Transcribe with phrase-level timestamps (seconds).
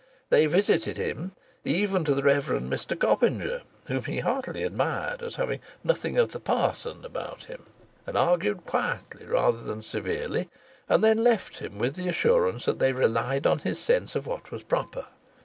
[0.31, 2.45] They visited him, even to the Rev.
[2.47, 7.67] Mr Copinger (whom he heartily admired as having "nothing of the parson" about him),
[8.07, 10.49] and argued quietly, rather severely,
[10.89, 14.49] and then left him with the assurance that they relied on his sense of what
[14.49, 15.05] was proper.